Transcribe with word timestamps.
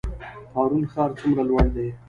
پارون 0.53 0.83
ښار 0.91 1.09
څومره 1.19 1.43
لوړ 1.49 1.65
دی؟ 1.75 1.87